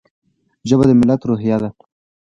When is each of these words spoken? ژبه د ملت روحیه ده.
ژبه 0.67 0.83
د 0.87 0.91
ملت 0.99 1.21
روحیه 1.29 1.57
ده. 1.61 1.69